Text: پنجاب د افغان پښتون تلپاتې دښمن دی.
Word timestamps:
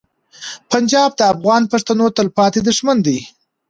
پنجاب 0.71 1.09
د 1.15 1.21
افغان 1.33 1.61
پښتون 1.71 1.99
تلپاتې 2.17 2.59
دښمن 2.67 2.97
دی. 3.07 3.19